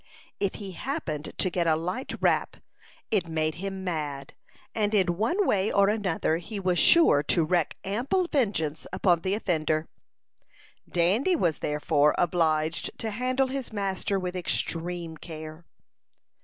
[0.39, 2.57] If he happened to get a light rap,
[3.11, 4.33] it made him mad;
[4.73, 9.35] and in one way or another he was sure to wreak ample vengeance upon the
[9.35, 9.89] offender.
[10.89, 15.67] Dandy was therefore obliged to handle his master with extreme care.